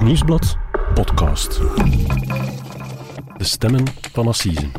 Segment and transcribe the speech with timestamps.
[0.00, 0.56] Het Nieuwsblad
[0.94, 1.60] podcast.
[3.36, 4.70] De stemmen van Assise.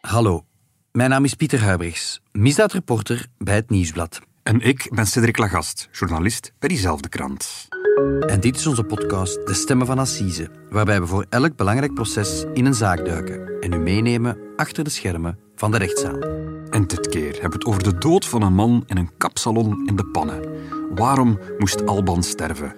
[0.00, 0.44] Hallo,
[0.92, 4.20] mijn naam is Pieter Huibrechts, misdaadreporter bij het Nieuwsblad.
[4.42, 7.68] En ik ben Cedric Lagast, journalist bij diezelfde krant.
[8.26, 12.44] En dit is onze podcast De Stemmen van Assise, waarbij we voor elk belangrijk proces
[12.52, 16.18] in een zaak duiken en u meenemen achter de schermen van de rechtszaal.
[16.80, 19.86] En dit keer hebben we het over de dood van een man in een kapsalon
[19.86, 20.42] in de pannen.
[20.94, 22.74] Waarom moest Alban sterven?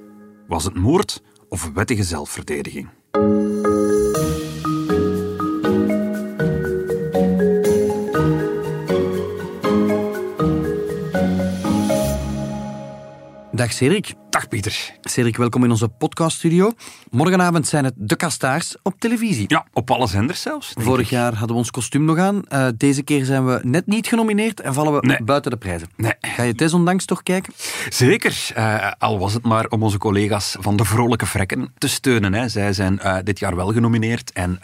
[0.49, 2.89] Was het moord of wettige zelfverdediging?
[13.63, 14.15] Dag Cedric.
[14.31, 14.93] Dag Pieter.
[15.01, 16.73] Cedric, welkom in onze podcaststudio.
[17.11, 19.45] Morgenavond zijn het De Kastaars op televisie.
[19.49, 20.73] Ja, op alle zenders zelfs.
[20.79, 21.11] Vorig ik.
[21.11, 22.45] jaar hadden we ons kostuum nog aan.
[22.49, 25.23] Eh, deze keer zijn we net niet genomineerd en vallen we Nee.
[25.23, 25.89] buiten de prijzen.
[25.97, 26.13] Nee.
[26.21, 27.53] Ga je desondanks toch kijken?
[27.89, 32.35] Zeker, eh, al was het maar om onze collega's van de Vrolijke Vrekken te steunen.
[32.35, 32.49] Hè.
[32.49, 34.61] Zij zijn eh, dit jaar wel genomineerd en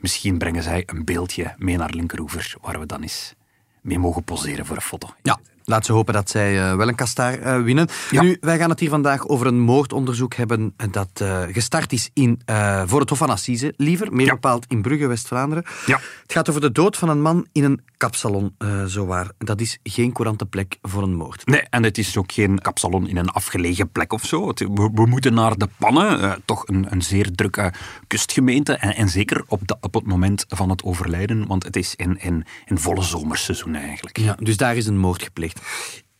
[0.00, 3.34] misschien brengen zij een beeldje mee naar Linkeroever, waar we dan eens
[3.80, 5.08] mee mogen poseren voor een foto.
[5.22, 5.38] Ja.
[5.68, 7.88] Laat ze hopen dat zij eh, wel een kastaar eh, winnen.
[8.10, 8.22] Ja.
[8.22, 12.40] Nu, wij gaan het hier vandaag over een moordonderzoek hebben dat eh, gestart is in,
[12.86, 14.32] voor het Hof van Assise, liever, meer Ja.
[14.32, 15.64] bepaald in Brugge, West-Vlaanderen.
[15.86, 16.00] Ja.
[16.22, 19.30] Het gaat over de dood van een man in een kapsalon, eh zowaar.
[19.38, 21.46] Dat is geen courante plek voor een moord.
[21.46, 24.48] Nee, en het is ook geen kapsalon in een afgelegen plek of zo.
[24.48, 27.72] Het- we, we moeten naar de pannen, eh, toch een, een zeer drukke
[28.06, 28.72] kustgemeente.
[28.76, 32.20] En, en zeker op, de, op het moment van het overlijden, want het is in,
[32.20, 34.18] in, in volle zomerseizoen eigenlijk.
[34.18, 35.60] Ja, dus daar is een moord gepleegd.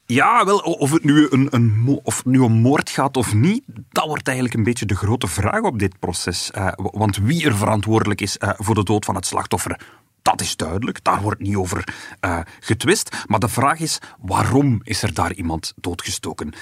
[0.06, 4.06] Ja, wel, of het, nu een, een, of nu om moord gaat of niet, dat
[4.06, 6.50] wordt eigenlijk een beetje de grote vraag op dit proces.
[6.50, 9.80] Eh, want wie er verantwoordelijk is voor de dood van het slachtoffer,
[10.27, 11.05] dat is duidelijk.
[11.05, 13.16] Daar wordt niet over eh, getwist.
[13.27, 16.52] Maar de vraag is, waarom is er daar iemand doodgestoken?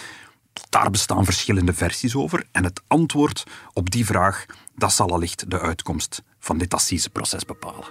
[0.69, 2.45] Daar bestaan verschillende versies over.
[2.53, 7.85] En het antwoord op die vraag, dat zal allicht de uitkomst van dit assiseproces bepalen.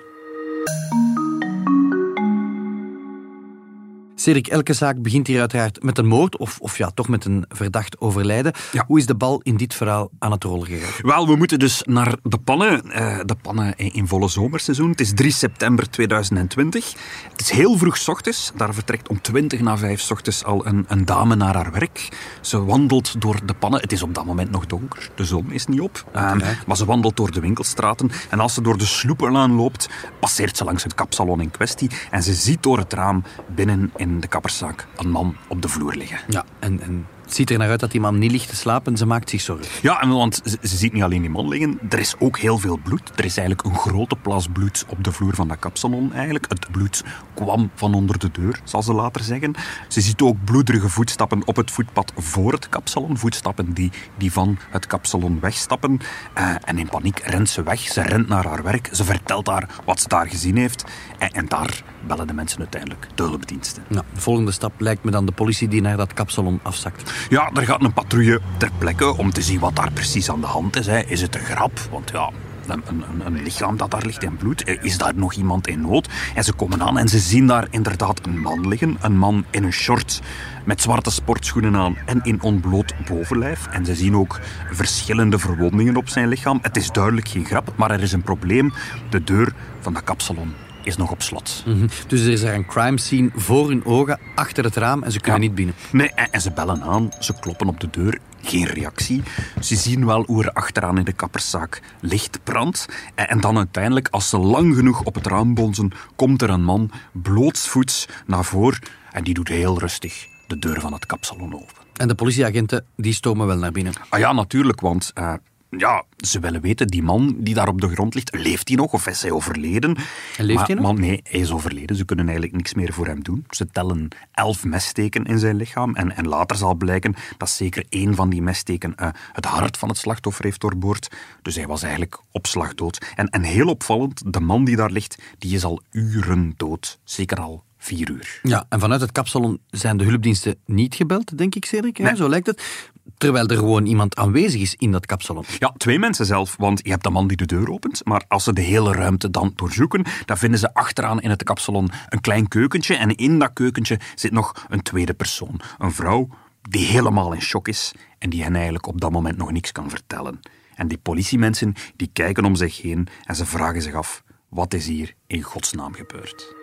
[4.23, 7.45] Cedric, elke zaak begint hier uiteraard met een moord, of, of ja, toch met een
[7.49, 8.53] verdacht overlijden.
[8.71, 8.83] Ja.
[8.87, 10.91] Hoe is de bal in dit verhaal aan het rollen gegaan?
[11.01, 12.91] Wel, we moeten dus naar de pannen.
[12.91, 14.89] eh, de pannen in, volle zomerseizoen.
[14.89, 16.93] Het is 3 september 2020.
[17.31, 18.51] Het is heel vroeg ochtends.
[18.55, 22.09] Daar vertrekt om 20 na 5 's ochtends al een, een dame naar haar werk.
[22.41, 23.81] Ze wandelt door de pannen.
[23.81, 25.09] Het is op dat moment nog donker.
[25.15, 26.05] De zon is niet op.
[26.11, 28.11] Ehm, maar ze wandelt door de winkelstraten.
[28.29, 31.89] En als ze door de sloepenlaan loopt, passeert ze langs het kapsalon in kwestie.
[32.11, 33.23] En ze ziet door het raam
[33.55, 36.19] binnen in de kapperszaak een man op de vloer liggen.
[36.27, 38.97] Ja, en, en het ziet er naar uit dat die man niet ligt te slapen.
[38.97, 39.67] Ze maakt zich zorgen.
[39.81, 42.57] Ja, en want ze, ze ziet niet alleen die man liggen, er is ook heel
[42.57, 43.11] veel bloed.
[43.15, 46.45] Er is eigenlijk een grote plas bloed op de vloer van dat kapsalon eigenlijk.
[46.49, 47.03] Het bloed
[47.33, 49.53] kwam van onder de deur, zal ze later zeggen.
[49.87, 53.17] Ze ziet ook bloederige voetstappen op het voetpad voor het kapsalon.
[53.17, 55.99] Voetstappen die, die van het kapsalon wegstappen.
[56.33, 57.79] Eh, en in paniek rent ze weg.
[57.79, 58.89] Ze rent naar haar werk.
[58.91, 60.83] Ze vertelt haar wat ze daar gezien heeft.
[61.17, 63.83] En, en daar bellen de mensen uiteindelijk de hulpdiensten.
[63.87, 67.13] Nou, de volgende stap lijkt me dan de politie die naar dat kapsalon afzakt.
[67.29, 70.47] Ja, er gaat een patrouille ter plekke om te zien wat daar precies aan de
[70.47, 70.85] hand is.
[70.85, 70.99] Hè.
[70.99, 71.79] Is het een grap?
[71.91, 72.29] Want ja,
[72.67, 74.63] een, een, een lichaam dat daar ligt in bloed.
[74.63, 76.09] Eh, Is daar nog iemand in nood?
[76.35, 78.97] En ze komen aan en ze zien daar inderdaad een man liggen.
[79.01, 80.21] Een man in een short
[80.65, 83.67] met zwarte sportschoenen aan en in ontbloot bovenlijf.
[83.67, 84.39] En ze zien ook
[84.71, 86.59] verschillende verwondingen op zijn lichaam.
[86.61, 88.73] Het is duidelijk geen grap, maar er is een probleem.
[89.09, 90.53] De deur van dat kapsalon
[90.83, 91.63] is nog op slot.
[91.65, 91.87] Mhm.
[92.07, 95.19] Dus er is er een crime scene voor hun ogen, achter het raam, en ze
[95.19, 95.47] kunnen Ja.
[95.47, 95.75] niet binnen.
[95.91, 99.23] Nee, en, en ze bellen aan, ze kloppen op de deur, geen reactie.
[99.61, 102.85] Ze zien wel hoe er achteraan in de kapperszaak licht brandt.
[103.15, 106.63] En, en dan uiteindelijk, als ze lang genoeg op het raam bonzen, komt er een
[106.63, 108.79] man blootsvoets naar voren
[109.11, 111.81] en die doet heel rustig de deur van het kapsalon open.
[111.93, 113.93] En de politieagenten, die stomen wel naar binnen.
[114.09, 115.33] Ah ja, natuurlijk, want eh,
[115.77, 118.93] ja, ze willen weten, die man die daar op de grond ligt, leeft hij nog
[118.93, 119.95] of is hij overleden?
[120.37, 120.83] En leeft maar, hij nog?
[120.83, 121.95] Maar nee, hij is overleden.
[121.95, 123.45] Ze kunnen eigenlijk niks meer voor hem doen.
[123.49, 125.95] Ze tellen elf messteken in zijn lichaam.
[125.95, 129.89] En, en later zal blijken dat zeker één van die messteken eh, het hart van
[129.89, 131.11] het slachtoffer heeft doorboord.
[131.41, 133.05] Dus hij was eigenlijk op slag dood.
[133.15, 136.99] En, en heel opvallend, de man die daar ligt, die is al uren dood.
[137.03, 138.39] Zeker al vier uur.
[138.43, 141.97] Ja, en vanuit het kapsalon zijn de hulpdiensten niet gebeld, denk ik, Cedric.
[141.97, 142.15] Nee.
[142.15, 142.91] Zo lijkt het.
[143.23, 145.43] Terwijl er gewoon iemand aanwezig is in dat kapsalon.
[145.59, 148.43] Ja, twee mensen zelf, want je hebt de man die de deur opent, maar als
[148.43, 152.47] ze de hele ruimte dan doorzoeken, dan vinden ze achteraan in het kapsalon een klein
[152.47, 155.61] keukentje en in dat keukentje zit nog een tweede persoon.
[155.77, 156.27] Een vrouw
[156.61, 159.89] die helemaal in shock is en die hen eigenlijk op dat moment nog niks kan
[159.89, 160.39] vertellen.
[160.75, 164.87] En die politiemensen die kijken om zich heen en ze vragen zich af, wat is
[164.87, 166.55] hier in godsnaam gebeurd?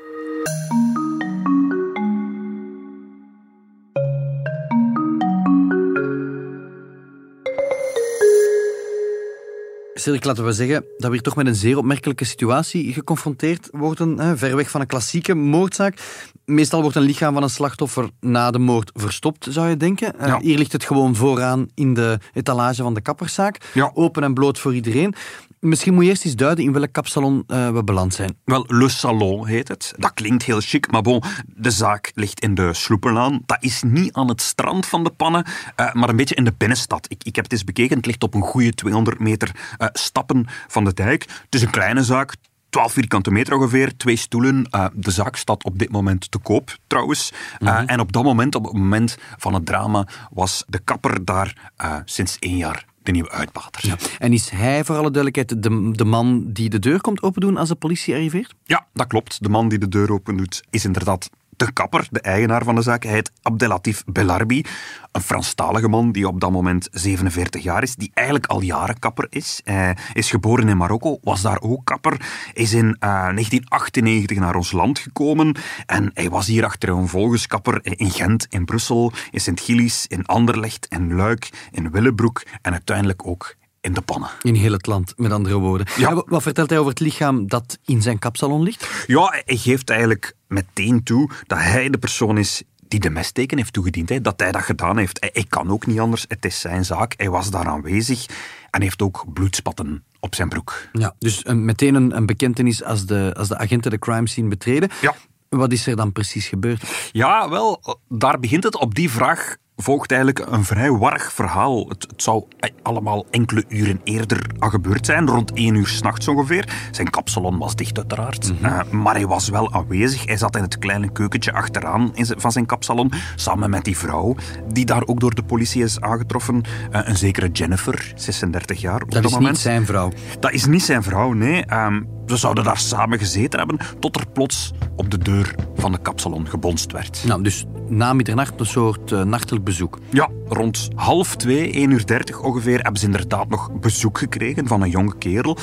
[10.01, 14.19] Cedric, laten we zeggen dat we hier toch met een zeer opmerkelijke situatie geconfronteerd worden.
[14.19, 15.99] Hè, ver weg van een klassieke moordzaak.
[16.45, 20.15] Meestal wordt een lichaam van een slachtoffer na de moord verstopt, zou je denken.
[20.21, 23.71] Uh, Hier ligt het gewoon vooraan in de etalage van de kapperszaak.
[23.75, 23.91] Ja.
[23.95, 25.15] Open en bloot voor iedereen.
[25.61, 28.37] Misschien moet je eerst eens duiden in welk kapsalon uh, we beland zijn.
[28.45, 29.93] Wel, Le Salon heet het.
[29.97, 33.43] Dat klinkt heel chic, maar bon, de zaak ligt in de Sloepenlaan.
[33.47, 36.55] Dat is niet aan het strand van de pannen, uh, maar een beetje in de
[36.57, 37.07] binnenstad.
[37.11, 40.47] Ik, ik heb het eens bekeken, het ligt op een goede 200 meter uh, stappen
[40.69, 41.23] van de dijk.
[41.23, 42.35] Het is een kleine zaak,
[42.71, 44.69] 12 vierkante meter ongeveer, twee stoelen.
[44.75, 47.33] Uh, de zaak staat op dit moment te koop, trouwens.
[47.33, 47.87] Uh, mm -hmm.
[47.87, 51.97] En op dat moment, op het moment van het drama, was de kapper daar uh,
[52.05, 53.87] sinds één jaar de nieuwe uitbater.
[53.87, 53.97] Ja.
[54.19, 57.69] En is hij, voor alle duidelijkheid, de, de man die de deur komt opendoen als
[57.69, 58.55] de politie arriveert?
[58.65, 59.43] Ja, dat klopt.
[59.43, 61.31] De man die de deur opendoet is inderdaad
[61.61, 63.05] de kapper, de eigenaar van de zaak.
[63.05, 64.65] Heet Abdelatif Belarbi,
[65.13, 69.27] een Franstalige man die op dat moment 47 jaar is, die eigenlijk al jaren kapper
[69.31, 69.61] is.
[69.65, 72.21] Hij is geboren in Marokko, was daar ook kapper,
[72.53, 78.11] is in uh, 1998 naar ons land gekomen en hij was hier achtereenvolgens kapper in
[78.11, 83.93] Gent, in Brussel, in Sint-Gilles, in Anderlecht, in Luik, in Willebroek en uiteindelijk ook in
[83.93, 84.31] de pannen.
[84.43, 85.87] In heel het land, met andere woorden.
[85.97, 86.23] Ja.
[86.27, 89.05] Wat vertelt hij over het lichaam dat in zijn kapsalon ligt?
[89.07, 93.73] Ja, hij geeft eigenlijk meteen toe dat hij de persoon is die de mesteken heeft
[93.73, 94.09] toegediend.
[94.09, 95.21] Hè, dat hij dat gedaan heeft.
[95.21, 96.25] Hij, hij kan ook niet anders.
[96.29, 97.15] Het is zijn zaak.
[97.17, 98.27] Hij was daar aanwezig
[98.71, 100.89] en heeft ook bloedspatten op zijn broek.
[100.93, 104.49] Ja, dus een, meteen een, een bekentenis als de, als de agenten de crime scene
[104.49, 104.91] betreden.
[105.01, 105.15] Ja.
[105.49, 107.09] Wat is er dan precies gebeurd?
[107.13, 108.77] Ja, wel, daar begint het.
[108.77, 111.89] Op die vraag volgt eigenlijk een vrij warrig verhaal.
[111.89, 112.45] Het, het, zou
[112.83, 116.69] allemaal enkele uren eerder gebeurd zijn, rond één uur s'nachts ongeveer.
[116.91, 118.67] Zijn kapsalon was dicht uiteraard, mm -hmm.
[118.67, 120.27] uh, maar hij was wel aanwezig.
[120.27, 124.37] Hij zat in het kleine keukentje achteraan in van zijn kapsalon, samen met die vrouw,
[124.73, 126.63] die daar ook door de politie is aangetroffen.
[126.93, 129.03] Uh, een zekere Jennifer, 36 jaar.
[129.03, 129.53] Op dat, dat is moment.
[129.53, 130.13] niet zijn vrouw.
[130.41, 131.65] Dat is niet zijn vrouw, nee.
[131.73, 135.99] Um, ze zouden daar samen gezeten hebben, tot er plots op de deur van de
[135.99, 137.23] kapsalon gebonst werd.
[137.27, 139.99] Nou, dus na middernacht een soort uh, nachtelijk bezoek.
[140.11, 144.83] Ja, rond half twee, 1 uur 30 ongeveer, hebben ze inderdaad nog bezoek gekregen van
[144.83, 145.57] een jonge kerel.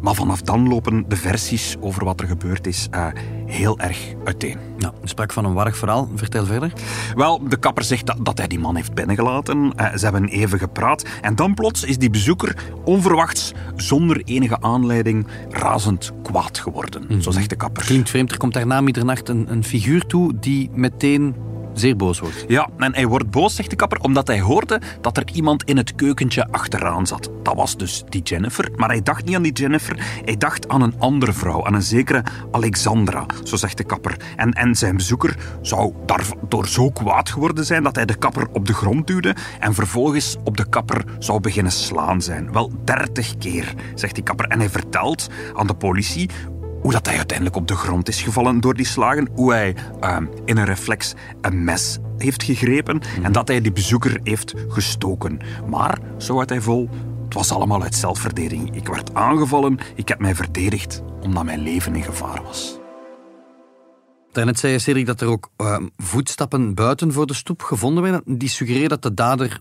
[0.00, 3.06] Maar vanaf dan lopen de versies over wat er gebeurd is uh,
[3.54, 4.58] heel erg uiteen.
[4.78, 6.08] Nou, je sprak van een warrig verhaal.
[6.14, 6.72] Vertel verder.
[7.14, 9.72] Wel, de kapper zegt dat, dat hij die man heeft binnengelaten.
[9.80, 11.04] Uh, ze hebben even gepraat.
[11.20, 17.02] En dan plots is die bezoeker onverwachts, zonder enige aanleiding, razend kwaad geworden.
[17.02, 17.20] Mm -hmm.
[17.20, 17.84] Zo zegt de kapper.
[17.84, 18.30] Klinkt vreemd.
[18.30, 21.34] Er komt daar na middernacht een, een figuur toe die meteen
[21.74, 22.44] zeer boos wordt.
[22.48, 25.76] Ja, en hij wordt boos, zegt de kapper, omdat hij hoorde dat er iemand in
[25.76, 27.30] het keukentje achteraan zat.
[27.42, 28.70] Dat was dus die Jennifer.
[28.76, 31.82] Maar hij dacht niet aan die Jennifer, hij dacht aan een andere vrouw, aan een
[31.82, 34.16] zekere Alexandra, zo zegt de kapper.
[34.36, 38.66] En, en zijn bezoeker zou daardoor zo kwaad geworden zijn dat hij de kapper op
[38.66, 42.52] de grond duwde en vervolgens op de kapper zou beginnen slaan zijn.
[42.52, 44.46] Wel dertig keer, zegt die kapper.
[44.46, 46.30] En hij vertelt aan de politie
[46.84, 50.16] hoe dat hij uiteindelijk op de grond is gevallen door die slagen, hoe hij uh,
[50.44, 55.38] in een reflex een mes heeft gegrepen en dat hij die bezoeker heeft gestoken.
[55.68, 56.88] Maar, zo had hij vol,
[57.24, 58.76] het was allemaal uit zelfverdediging.
[58.76, 62.78] Ik werd aangevallen, ik heb mij verdedigd omdat mijn leven in gevaar was.
[64.32, 68.38] Daarnet zei je, Cedric, dat er ook uh, voetstappen buiten voor de stoep gevonden werden.
[68.38, 69.60] Die suggereren dat de dader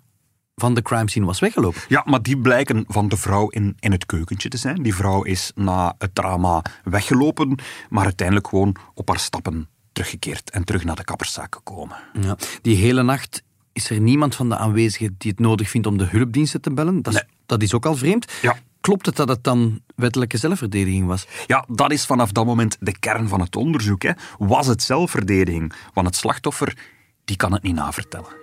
[0.56, 1.82] van de crime scene was weggelopen.
[1.88, 4.84] Ja, maar die blijken van de vrouw in, in het keukentje te zijn.
[4.84, 10.64] Die vrouw is na het drama weggelopen, maar uiteindelijk gewoon op haar stappen teruggekeerd en
[10.64, 11.98] terug naar de kapperszaak gekomen.
[12.22, 13.44] Ja, die hele nacht
[13.74, 17.02] is er niemand van de aanwezigen die het nodig vindt om de hulpdiensten te bellen.
[17.02, 17.30] Dat is, nee.
[17.46, 18.32] dat is ook al vreemd.
[18.42, 18.58] Ja.
[18.82, 21.28] Klopt het dat het dan wettelijke zelfverdediging was?
[21.48, 24.04] Ja, dat is vanaf dat moment de kern van het onderzoek.
[24.04, 24.12] Hè.
[24.38, 25.74] Was het zelfverdediging?
[25.94, 26.78] Want het slachtoffer,
[27.26, 28.42] die kan het niet navertellen.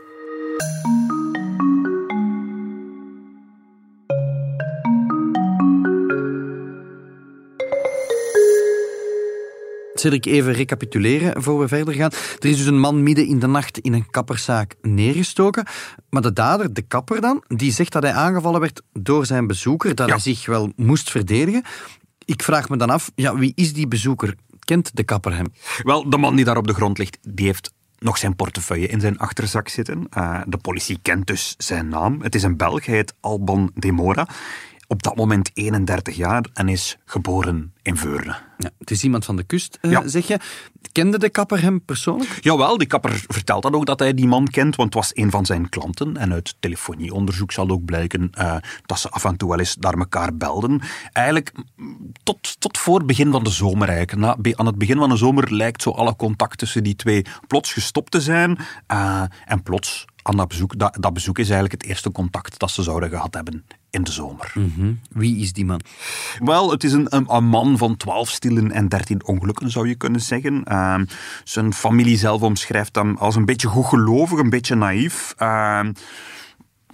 [10.00, 12.10] Cedric, even recapituleren voor we verder gaan.
[12.38, 15.66] Er is dus een man midden in de nacht in een kapperszaak neergestoken.
[16.10, 19.94] Maar de dader, de kapper dan, die zegt dat hij aangevallen werd door zijn bezoeker,
[19.94, 20.12] dat Ja.
[20.12, 21.62] hij zich wel moest verdedigen.
[22.24, 24.34] Ik vraag me dan af, ja, wie is die bezoeker?
[24.58, 25.46] Kent de kapper hem?
[25.82, 29.00] Wel, de man die daar op de grond ligt, die heeft nog zijn portefeuille in
[29.00, 30.06] zijn achterzak zitten.
[30.16, 32.22] Uh, de politie kent dus zijn naam.
[32.22, 34.28] Het is een Belg, hij heet Alban Demora.
[34.90, 38.36] Op dat moment 31 jaar en is geboren in Veurne.
[38.58, 40.08] Ja, het is iemand van de kust, eh, Ja.
[40.08, 40.38] zeg je.
[40.92, 42.38] Kende de kapper hem persoonlijk?
[42.40, 45.30] Jawel, die kapper vertelt dat ook dat hij die man kent, want het was een
[45.30, 46.16] van zijn klanten.
[46.16, 48.56] En uit telefonieonderzoek zal ook blijken eh,
[48.86, 50.80] dat ze af en toe wel eens naar elkaar belden.
[51.12, 51.52] Eigenlijk
[52.22, 54.18] tot, tot voor het begin van de zomer eigenlijk.
[54.44, 57.72] Na, aan het begin van de zomer lijkt zo alle contact tussen die twee plots
[57.72, 58.58] gestopt te zijn.
[58.86, 60.78] Eh, en plots aan dat bezoek.
[60.78, 64.12] Dat, dat bezoek is eigenlijk het eerste contact dat ze zouden gehad hebben in de
[64.12, 64.52] zomer.
[64.54, 64.92] Mhm.
[65.10, 65.80] Wie is die man?
[66.38, 69.94] Wel, het is een, een, een man van 12 stilen en 13 ongelukken, zou je
[69.94, 70.64] kunnen zeggen.
[70.64, 71.04] Ehm,
[71.44, 75.34] zijn familie zelf omschrijft hem als een beetje goedgelovig, een beetje naïef.
[75.36, 75.92] Ehm,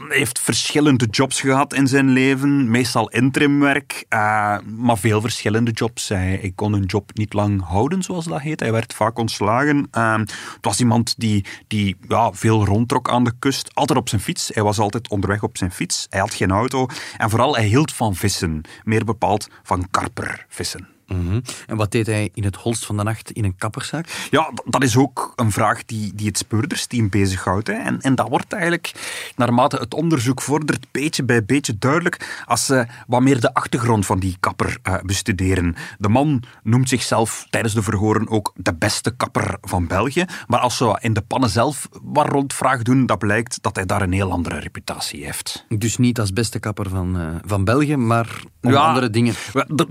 [0.08, 6.08] heeft verschillende jobs gehad in zijn leven, meestal interimwerk, uh, maar veel verschillende jobs.
[6.08, 8.60] Hij, kon een job niet lang houden, zoals dat heet.
[8.60, 9.88] Hij werd vaak ontslagen.
[9.92, 14.20] Uh, het was iemand die, die ja, veel rondtrok aan de kust, altijd op zijn
[14.20, 14.50] fiets.
[14.52, 16.06] Hij was altijd onderweg op zijn fiets.
[16.10, 16.86] Hij had geen auto
[17.16, 20.95] en vooral hij hield van vissen, meer bepaald van karpervissen.
[21.06, 21.40] Mhm.
[21.66, 24.26] En wat deed hij in het holst van de nacht in een kapperszaak?
[24.30, 27.66] Ja, dat is ook een vraag die, die het speurdersteam bezighoudt.
[27.66, 27.74] Hè.
[27.74, 28.92] En, en dat wordt eigenlijk,
[29.36, 34.18] naarmate het onderzoek vordert, beetje bij beetje duidelijk als ze wat meer de achtergrond van
[34.18, 35.76] die kapper uh, bestuderen.
[35.98, 40.24] De man noemt zichzelf tijdens de verhoren ook de beste kapper van België.
[40.46, 44.02] Maar als ze in de pannen zelf wat rondvraag doen, dat blijkt dat hij daar
[44.02, 45.64] een heel andere reputatie heeft.
[45.68, 49.34] Dus niet als beste kapper van, uh, van België, maar om ja, andere dingen.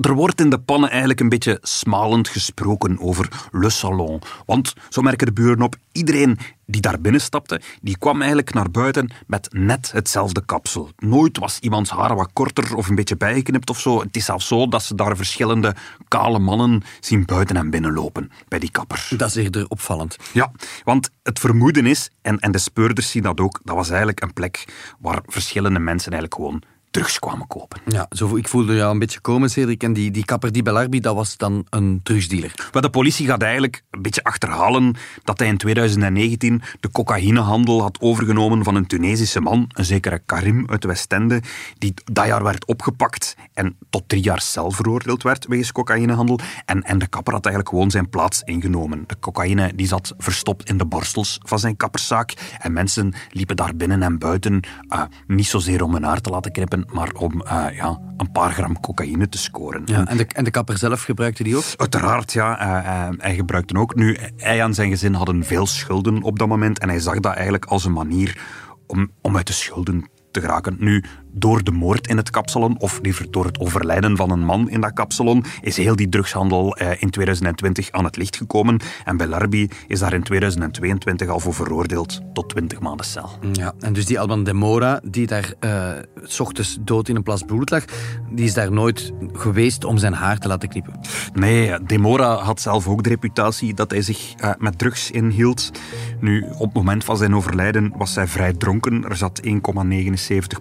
[0.01, 4.21] Er wordt in de pannen eigenlijk een beetje smalend gesproken over Le Salon.
[4.45, 8.71] Want, zo merken de buren op, iedereen die daar binnen stapte, die kwam eigenlijk naar
[8.71, 10.89] buiten met net hetzelfde kapsel.
[10.97, 14.00] Nooit was iemands haar wat korter of een beetje bijgeknipt of zo.
[14.00, 15.75] Het is zelfs zo dat ze daar verschillende
[16.07, 19.07] kale mannen zien buiten en binnenlopen bij die kapper.
[19.17, 20.17] Dat is eerder opvallend.
[20.31, 20.51] Ja,
[20.83, 24.33] want het vermoeden is, en, en de speurders zien dat ook, dat was eigenlijk een
[24.33, 24.65] plek
[25.00, 27.82] waar verschillende mensen eigenlijk gewoon drugs kwamen kopen.
[27.88, 29.84] Ja, zo, ik voelde jou een beetje komen, Cedric.
[29.84, 32.70] En die, die kapper die Belarbi, dat was dan een drugsdealer.
[32.74, 37.98] Maar de politie gaat eigenlijk een beetje achterhalen dat hij in 2019 de cocaïnehandel had
[38.02, 41.42] overgenomen van een Tunesische man, een zekere Karim uit Westende,
[41.78, 46.40] die dat jaar werd opgepakt en tot drie jaar cel veroordeeld werd wegens cocaïnehandel.
[46.66, 49.04] En, en de kapper had eigenlijk gewoon zijn plaats ingenomen.
[49.08, 52.34] De cocaïne die zat verstopt in de borstels van zijn kapperszaak.
[52.60, 54.60] En mensen liepen daar binnen en buiten,
[54.90, 58.51] uh, niet zozeer om hun haar te laten knippen, maar om uh, ja, een paar
[58.51, 59.82] gram cocaïne te scoren.
[59.86, 61.63] Ja, en, de, en de kapper zelf gebruikte die ook?
[61.77, 62.62] Uiteraard, ja.
[62.62, 63.96] Uh, uh, hij gebruikte ook.
[63.96, 67.34] Nu, hij en zijn gezin hadden veel schulden op dat moment en hij zag dat
[67.34, 68.42] eigenlijk als een manier
[68.88, 70.75] om, om uit de schulden te geraken.
[70.80, 71.04] Nu,
[71.36, 74.82] door de moord in het kapsalon, of liever door het overlijden van een man in
[74.82, 78.80] dat kapsalon, is heel die drugshandel eh, in 2020 aan het licht gekomen.
[79.06, 83.30] En Belarbi is daar in 2022 al voor veroordeeld tot 20 maanden cel.
[83.51, 85.89] Ja, en dus die Alban de Mora, die daar uh,
[86.24, 87.84] s ochtends dood in een plas bloed lag,
[88.32, 91.00] die is daar nooit geweest om zijn haar te laten knippen?
[91.34, 95.72] Nee, de Mora had zelf ook de reputatie dat hij zich uh, met drugs inhield.
[96.20, 99.04] Nu, op het moment van zijn overlijden was hij vrij dronken.
[99.10, 99.51] Er zat 1,79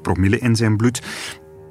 [0.03, 1.03] promille in zijn bloed.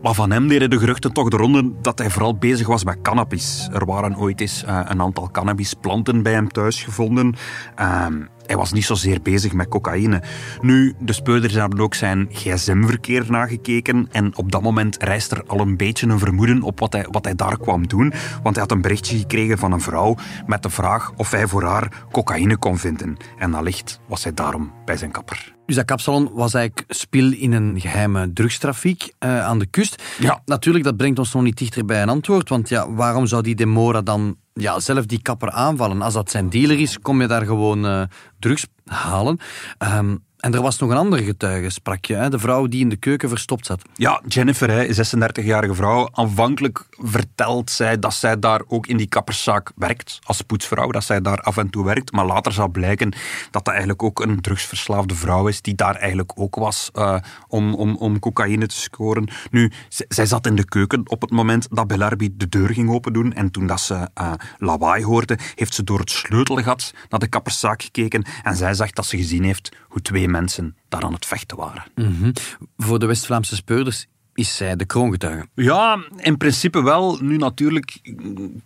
[0.01, 3.01] Maar van hem deden de geruchten toch de ronde dat hij vooral bezig was met
[3.01, 3.69] cannabis.
[3.73, 7.35] Er waren ooit eens uh, een aantal cannabisplanten bij hem thuis gevonden.
[7.79, 8.05] Uh,
[8.45, 10.21] hij was niet zozeer bezig met cocaïne.
[10.61, 15.59] Nu, de speurders hebben ook zijn gsm-verkeer nagekeken en op dat moment rijst er al
[15.59, 18.13] een beetje een vermoeden op wat hij, wat hij daar kwam doen.
[18.43, 21.63] Want hij had een berichtje gekregen van een vrouw met de vraag of hij voor
[21.63, 23.17] haar cocaïne kon vinden.
[23.37, 25.53] En allicht was hij daarom bij zijn kapper.
[25.65, 30.03] Dus dat kapsalon was eigenlijk spil in een geheime drugstrafiek uh, aan de kust.
[30.19, 30.41] Ja.
[30.45, 32.49] Natuurlijk, dat brengt ons nog niet dichter bij een antwoord.
[32.49, 36.01] Want ja, waarom zou die Demora dan ja, zelf die kapper aanvallen?
[36.01, 38.03] Als dat zijn dealer is, kom je daar gewoon uh,
[38.39, 39.39] drugs halen.
[39.79, 42.29] Um, en er was nog een andere getuige, sprak je, hè?
[42.29, 43.81] de vrouw die in de keuken verstopt zat.
[43.95, 46.09] Ja, Jennifer, hè, 36-jarige vrouw.
[46.11, 51.21] Aanvankelijk vertelt zij dat zij daar ook in die kapperszaak werkt, als poetsvrouw, dat zij
[51.21, 52.11] daar af en toe werkt.
[52.11, 53.13] Maar later zal blijken
[53.51, 57.73] dat dat eigenlijk ook een drugsverslaafde vrouw is, die daar eigenlijk ook was uh, om,
[57.73, 59.27] om, om cocaïne te scoren.
[59.51, 59.71] Nu,
[60.07, 63.33] zij zat in de keuken op het moment dat Belarbi de deur ging open doen.
[63.33, 67.81] En toen dat ze uh, lawaai hoorde, heeft ze door het sleutelgat naar de kapperszaak
[67.83, 68.25] gekeken.
[68.43, 71.83] En zij zag dat ze gezien heeft hoe twee mensen daar aan het vechten waren.
[71.95, 72.33] -hmm.
[72.77, 75.47] Voor de West-Vlaamse speurders is zij de kroongetuige?
[75.53, 77.17] Ja, in principe wel.
[77.21, 77.99] Nu natuurlijk,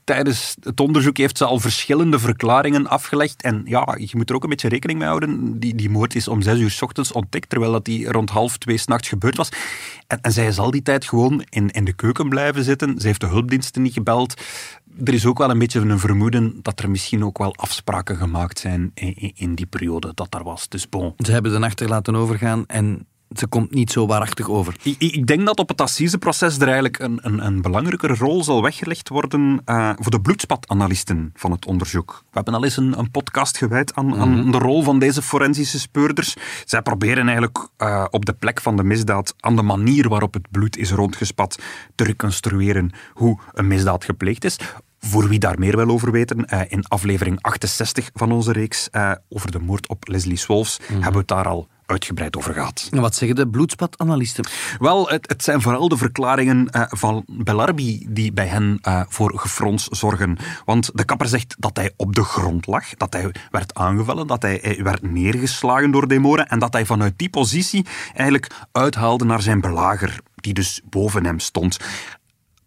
[0.04, 3.42] tijdens het onderzoek heeft ze al verschillende verklaringen afgelegd.
[3.42, 5.60] En ja, je moet er ook een beetje rekening mee houden.
[5.60, 8.58] Die, die moord is om zes uur s ochtends ontdekt, terwijl dat die rond half
[8.58, 9.50] twee s'nachts gebeurd was.
[10.08, 13.00] En, en zij is al die tijd gewoon in, in de keuken blijven zitten.
[13.00, 14.42] Ze heeft de hulpdiensten niet gebeld
[15.04, 18.60] er is ook wel een beetje een vermoeden dat er misschien ook wel afspraken gemaakt
[18.60, 20.70] zijn in, in die periode dat daar was.
[20.70, 21.14] Dus bon.
[21.18, 24.76] Ze hebben de nacht er laten overgaan en ze komt niet zo waarachtig over.
[24.82, 28.62] Ik, ik, denk dat op het assiseproces er eigenlijk een, een, een belangrijkere rol zal
[28.62, 32.24] weggelegd worden uh, voor de bloedspatanalisten van het onderzoek.
[32.24, 35.80] We hebben al eens een, een podcast gewijd aan, aan, de rol van deze forensische
[35.80, 36.36] speurders.
[36.66, 40.52] Zij proberen eigenlijk uh, op de plek van de misdaad, aan de manier waarop het
[40.52, 41.60] bloed is rondgespat,
[41.96, 44.60] te reconstrueren hoe een misdaad gepleegd is.
[45.00, 48.90] Voor wie daar meer wil over weten, uh, in aflevering 68 van onze reeks
[49.30, 50.96] over de moord op Leslie Swolfs mm-hmm.
[50.96, 52.88] hebben we het daar al uitgebreid over gaat.
[52.92, 54.46] En wat zeggen de bloedspatanalysten?
[54.80, 59.40] Wel, het, het zijn vooral de verklaringen uh, van Bellarbi die bij hen uh, voor
[59.40, 60.38] gefrons zorgen.
[60.66, 64.42] Want de kapper zegt dat hij op de grond lag, dat hij werd aangevallen, dat
[64.42, 69.42] hij, hij werd neergeslagen door Demora en dat hij vanuit die positie eigenlijk uithaalde naar
[69.42, 71.78] zijn belager die dus boven hem stond.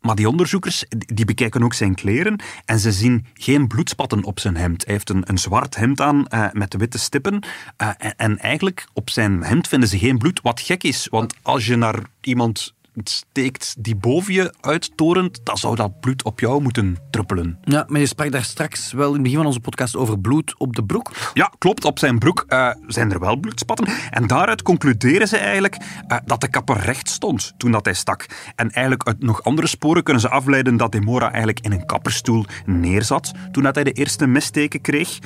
[0.00, 4.56] Maar die onderzoekers die bekijken ook zijn kleren en ze zien geen bloedspatten op zijn
[4.56, 4.84] hemd.
[4.84, 7.44] Hij heeft een, een zwart hemd aan uh, met witte stippen.
[7.82, 11.06] Uh, en, en, eigenlijk op zijn hemd vinden ze geen bloed, wat gek is.
[11.10, 12.74] Want als je naar iemand
[13.08, 17.58] steekt die boven je uittorent, dan zou dat bloed op jou moeten druppelen.
[17.62, 20.54] Ja, maar je sprak daar straks wel in het begin van onze podcast over bloed
[20.58, 21.10] op de broek.
[21.34, 21.84] Ja, klopt.
[21.84, 23.86] Op zijn broek uh, zijn er wel bloedspatten.
[24.10, 25.76] En daaruit concluderen ze eigenlijk
[26.08, 28.26] uh, dat de kapper recht stond toen dat hij stak.
[28.54, 32.44] En eigenlijk uit nog andere sporen kunnen ze afleiden dat Demora eigenlijk in een kapperstoel
[32.66, 35.18] neerzat toen dat hij de eerste messteken kreeg.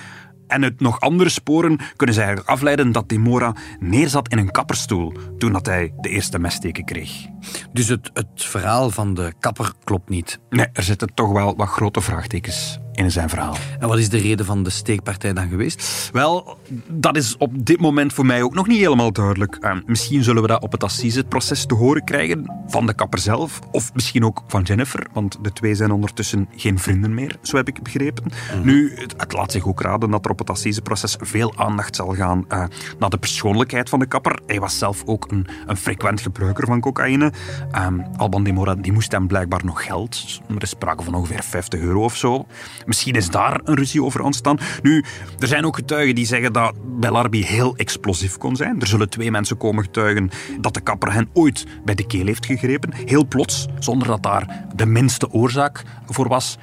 [0.47, 5.13] En uit nog andere sporen kunnen ze eigenlijk afleiden dat Demora neerzat in een kapperstoel
[5.39, 7.27] toen dat hij de eerste messteken kreeg.
[7.73, 10.41] Dus het, het verhaal van de kapper klopt niet?
[10.51, 13.57] Nee, er zitten toch wel wat grote vraagtekens in zijn verhaal.
[13.79, 16.11] En wat is de reden van de steekpartij dan geweest?
[16.13, 16.59] Wel,
[16.89, 19.59] dat is op dit moment voor mij ook nog niet helemaal duidelijk.
[19.61, 23.61] Uh, misschien zullen we dat op het assiseproces te horen krijgen van de kapper zelf,
[23.71, 27.69] of misschien ook van Jennifer, want de twee zijn ondertussen geen vrienden meer, zo heb
[27.69, 28.25] ik begrepen.
[28.57, 28.65] Mm.
[28.65, 32.15] Nu, het, het, laat zich ook raden dat er op het assiseproces veel aandacht zal
[32.15, 32.65] gaan uh,
[32.99, 34.39] naar de persoonlijkheid van de kapper.
[34.47, 37.33] Hij was zelf ook een, een frequent gebruiker van cocaïne.
[37.79, 40.41] Um, Alban de Mora die moest hem blijkbaar nog geld.
[40.49, 42.47] Er is sprake van ongeveer 50 euro of zo.
[42.87, 44.59] Misschien is daar een ruzie over ontstaan.
[44.83, 45.05] Nu,
[45.39, 48.81] er zijn ook getuigen die zeggen dat Bellarbi heel explosief kon zijn.
[48.81, 52.47] Er zullen twee mensen komen getuigen dat de kapper hen ooit bij de keel heeft
[52.47, 52.95] gegrepen.
[52.95, 56.59] Heel plots, zonder dat daar de minste oorzaak voor was.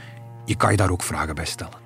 [0.46, 1.80] Je kan je daar ook vragen bij stellen.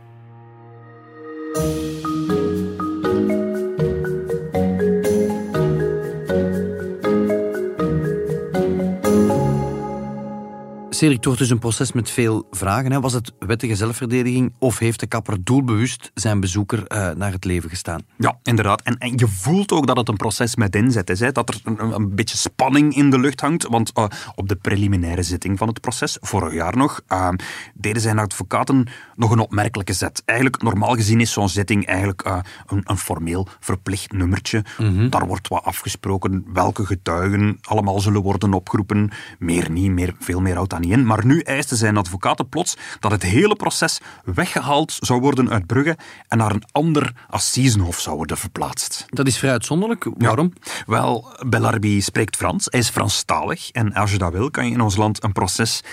[10.96, 12.92] Cedric, het wordt dus een proces met veel vragen.
[12.92, 13.00] Hè.
[13.00, 17.70] Was het wettige zelfverdediging of heeft de kapper doelbewust zijn bezoeker uh, naar het leven
[17.70, 18.02] gestaan?
[18.18, 18.82] Ja, inderdaad.
[18.82, 21.20] En, en, je voelt ook dat het een proces met inzet is.
[21.20, 21.32] Hè.
[21.32, 23.68] Dat er een, een beetje spanning in de lucht hangt.
[23.68, 24.06] Want uh,
[24.36, 27.30] op de preliminaire zitting van het proces, vorig jaar nog, uh,
[27.74, 30.22] deden zijn advocaten nog een opmerkelijke zet.
[30.26, 32.24] Eigenlijk, normaal gezien is zo'n zitting eigenlijk
[32.66, 34.64] een, een, formeel verplicht nummertje.
[34.78, 35.10] Mm -hmm.
[35.10, 39.10] Daar wordt wat afgesproken welke getuigen allemaal zullen worden opgeroepen.
[39.40, 41.06] Meer niet, meer, veel meer houdt dat niet in.
[41.06, 45.98] Maar nu eisten zijn advocaten plots dat het hele proces weggehaald zou worden uit Brugge
[46.28, 49.06] en naar een ander assisenhof zou worden verplaatst.
[49.08, 50.08] Dat is vrij uitzonderlijk.
[50.18, 50.54] Waarom?
[50.62, 50.72] Ja.
[50.86, 52.68] Wel, Bellarbi spreekt Frans.
[52.70, 53.72] Hij is Franstalig.
[53.72, 55.84] En als je dat wil, kan je in ons land een proces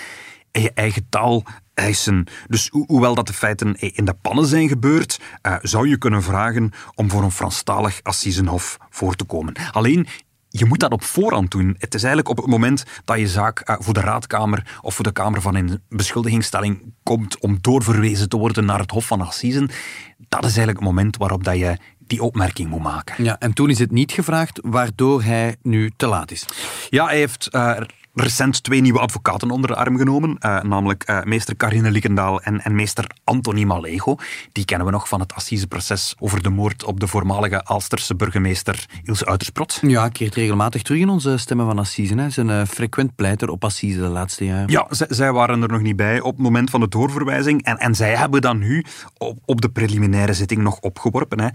[0.51, 2.27] in je eigen taal eisen.
[2.47, 6.23] Dus ho hoewel dat de feiten in de pannen zijn gebeurd, uh, zou je kunnen
[6.23, 9.53] vragen om voor een Franstalig assisenhof voor te komen.
[9.71, 10.07] Alleen,
[10.55, 11.75] je moet dat op voorhand doen.
[11.77, 15.03] Het is eigenlijk op het moment dat je zaak uh, voor de raadkamer of voor
[15.03, 19.69] de Kamer van een beschuldigingsstelling komt om doorverwezen te worden naar het Hof van Assisen.
[20.17, 23.23] Dat is eigenlijk het moment waarop dat je die opmerking moet maken.
[23.23, 26.45] Ja, en toen is het niet gevraagd, waardoor hij nu te laat is.
[26.89, 27.77] Ja, hij heeft uh,
[28.13, 30.37] recent twee nieuwe advocaten onder de arm genomen.
[30.39, 34.15] Uh, namelijk uh, meester Karine Likkendaal en, en meester Anthony Malego.
[34.51, 38.85] Die kennen we nog van het assiseproces over de moord op de voormalige Alsterse burgemeester
[39.03, 39.79] Ilse Uitersprot.
[39.81, 42.15] Ja, keert regelmatig terug in onze stemmen van Assise.
[42.15, 44.71] Hij is een uh, frequent pleiter op Assise de laatste jaren.
[44.71, 47.63] Ja, zij waren er nog niet bij op het moment van de doorverwijzing.
[47.63, 48.85] En, en zij hebben dan nu
[49.17, 51.39] op, op de preliminaire zitting nog opgeworpen.
[51.39, 51.47] Hè.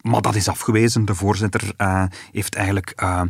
[0.00, 1.04] Maar dat is afgewezen.
[1.04, 3.22] De voorzitter uh, heeft eigenlijk uh,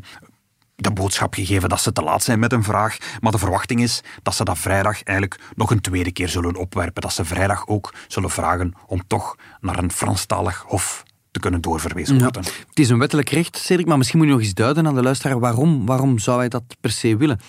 [0.80, 2.96] de boodschap gegeven dat ze te laat zijn met een vraag.
[3.20, 7.02] Maar de verwachting is dat ze dat vrijdag eigenlijk nog een tweede keer zullen opwerpen.
[7.02, 12.18] Dat ze vrijdag ook zullen vragen om toch naar een Franstalig hof te kunnen doorverwezen
[12.18, 12.42] worden.
[12.42, 14.94] Ja, het is een wettelijk recht, Cedric, maar misschien moet je nog eens duiden aan
[14.94, 17.40] de luisteraar waarom, waarom zou hij dat per se willen?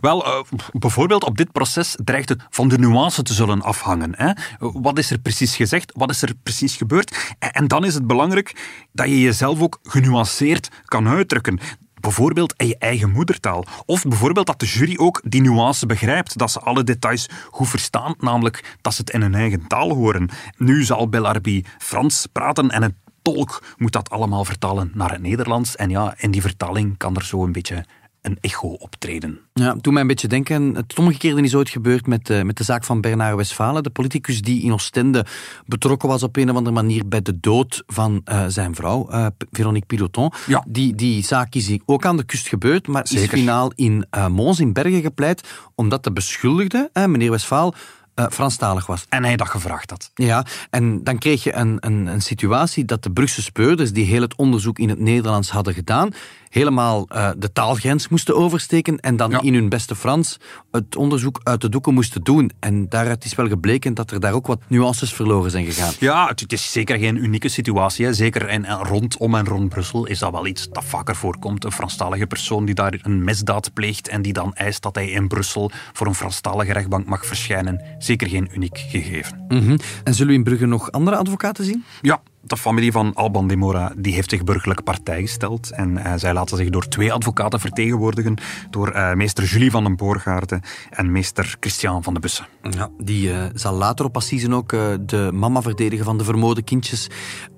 [0.00, 4.12] Wel, uh, bijvoorbeeld op dit proces dreigt het van de nuance te zullen afhangen.
[4.16, 4.32] Hè?
[4.58, 5.92] Wat is er precies gezegd?
[5.94, 7.34] Wat is er precies gebeurd?
[7.38, 11.58] En, en dan is het belangrijk dat je jezelf ook genuanceerd kan uitdrukken
[12.00, 13.64] bijvoorbeeld in je eigen moedertaal.
[13.86, 18.14] Of bijvoorbeeld dat de jury ook die nuance begrijpt, dat ze alle details goed verstaan,
[18.18, 20.28] namelijk dat ze het in hun eigen taal horen.
[20.56, 25.76] Nu zal Bellarbi Frans praten en een tolk moet dat allemaal vertalen naar het Nederlands.
[25.76, 27.84] En ja, in die vertaling kan er zo een beetje
[28.22, 29.38] een echo optreden.
[29.52, 30.74] Ja, doe mij een beetje denken.
[30.74, 34.42] Het omgekeerde is ooit gebeurd met, de, met de zaak van Bernard Westphalen, de politicus
[34.42, 35.26] die in Oostende
[35.66, 39.26] betrokken was op een of andere manier bij de dood van uh, zijn vrouw, uh,
[39.50, 40.32] Veronique Piloton.
[40.46, 40.64] Ja.
[40.68, 43.24] Die, die zaak is ook aan de kust gebeurd, maar Zeker.
[43.24, 47.74] is finaal in Mons in Bergen gepleit, omdat de beschuldigde, meneer Westphal,
[48.20, 49.06] uh, Franstalig was.
[49.08, 50.10] En hij dat gevraagd had.
[50.14, 54.20] Ja, en dan kreeg je een, een, een situatie dat de Brugse speurders, die heel
[54.20, 56.10] het onderzoek in het Nederlands hadden gedaan,
[56.50, 59.40] helemaal uh, de taalgrens moesten oversteken en dan ja.
[59.40, 60.36] in hun beste Frans
[60.70, 62.50] het onderzoek uit de doeken moesten doen.
[62.60, 65.92] En daaruit is wel gebleken dat er daar ook wat nuances verloren zijn gegaan.
[65.98, 68.06] Ja, het is zeker geen unieke situatie.
[68.06, 68.14] Hè.
[68.14, 71.64] Zeker en, en rondom en rond Brussel is dat wel iets dat vaker voorkomt.
[71.64, 75.28] Een Franstalige persoon die daar een misdaad pleegt en die dan eist dat hij in
[75.28, 77.80] Brussel voor een Franstalige rechtbank mag verschijnen.
[77.98, 79.44] Zeker geen uniek gegeven.
[79.48, 79.78] Mm -hmm.
[80.04, 81.84] En zullen we in Brugge nog andere advocaten zien?
[82.00, 85.70] Ja, de familie van Alban de Mora die heeft zich burgerlijk partij gesteld.
[85.70, 88.36] En uh, zij laten zich door twee advocaten vertegenwoordigen.
[88.70, 92.46] Door uh, meester Julie van den Boorgaarden en meester Christian van de Bussen.
[92.70, 94.70] Ja, die uh, zal later op Assisen ook
[95.06, 97.10] de mama verdedigen van de vermoorde kindjes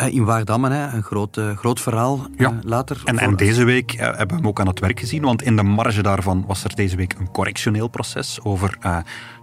[0.08, 0.72] in Waardammen.
[0.72, 0.96] Hè.
[0.96, 2.58] Een groot, groot verhaal ja.
[2.62, 3.02] later.
[3.04, 5.22] En, en deze week hebben we hem ook aan het werk gezien.
[5.22, 8.78] Want in de marge daarvan was er deze week een correctioneel proces over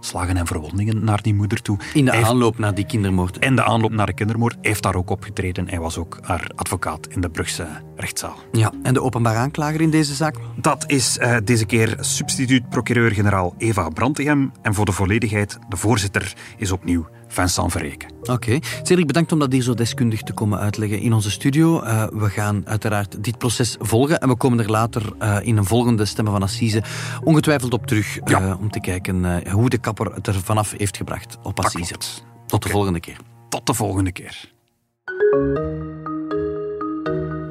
[0.00, 1.78] slagen en verwondingen naar die moeder toe.
[1.94, 3.38] In de aanloop naar die kindermoord.
[3.38, 5.24] In de aanloop naar de kindermoord heeft daar ook op
[5.64, 7.66] hij was ook haar advocaat in de Brugse
[7.96, 8.36] rechtszaal.
[8.52, 10.36] Ja, en de openbaar aanklager in deze zaak?
[10.56, 14.52] Dat is uh, deze keer substituut-procureur-generaal Eva Brantegem.
[14.62, 18.12] En voor de volledigheid, de voorzitter is opnieuw Vincent Verreken.
[18.20, 18.32] Oké.
[18.32, 18.62] Okay.
[18.82, 21.82] Cedric, bedankt om dat hier zo deskundig te komen uitleggen in onze studio.
[21.82, 25.64] Uh, we gaan uiteraard dit proces volgen en we komen er later uh, in een
[25.64, 26.82] volgende Stemmen van Assise
[27.24, 28.56] ongetwijfeld op terug ja.
[28.60, 31.94] om te kijken hoe de kapper het er vanaf heeft gebracht op Assise.
[31.98, 32.12] Tot
[32.52, 32.58] okay.
[32.58, 33.16] de volgende keer.
[33.48, 34.52] Tot de volgende keer.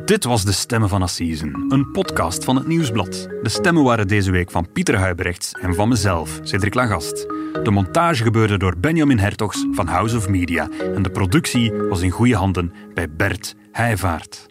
[0.06, 3.28] Dit was De Stemmen van Assisen, een podcast van het Nieuwsblad.
[3.42, 7.28] De stemmen waren deze week van Pieter Huibrechts en van mezelf, Cedric Lagast.
[7.64, 12.10] De montage gebeurde door Benjamin Hertogs van House of Media en de productie was in
[12.10, 14.48] goede handen bij Bert Heijvaart.